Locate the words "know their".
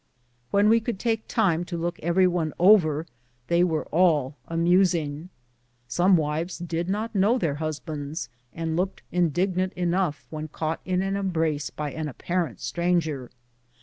7.13-7.53